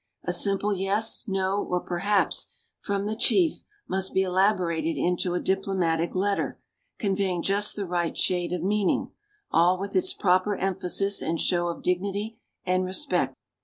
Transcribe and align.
A 0.23 0.33
simple 0.33 0.73
"Yes," 0.73 1.25
"No" 1.27 1.63
or 1.63 1.79
"Perhaps" 1.79 2.47
from 2.79 3.05
the 3.05 3.15
chief 3.15 3.63
must 3.87 4.15
be 4.15 4.23
elaborated 4.23 4.97
into 4.97 5.35
a 5.35 5.39
diplomatic 5.39 6.15
letter, 6.15 6.59
conveying 6.97 7.43
just 7.43 7.75
the 7.75 7.85
right 7.85 8.17
shade 8.17 8.51
of 8.51 8.63
meaning, 8.63 9.11
all 9.51 9.79
with 9.79 9.95
its 9.95 10.13
proper 10.15 10.55
emphasis 10.55 11.21
and 11.21 11.39
show 11.39 11.67
of 11.67 11.83
dignity 11.83 12.39
and 12.65 12.83
respect. 12.83 13.35